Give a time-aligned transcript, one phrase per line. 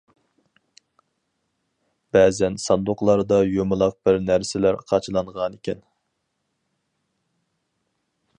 [2.17, 5.89] بەزەن ساندۇقلاردا يۇمىلاق بىر نەرسىلەر قاچىلانغانىكەن.